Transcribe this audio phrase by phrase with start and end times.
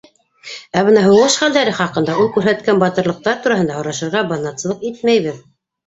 [0.79, 5.43] Ә бына һуғыш хәлдәре хаҡында, ул күрһәткән батырлыҡтар тураһында һорашырға баҙнатсылыҡ итмәйбеҙ.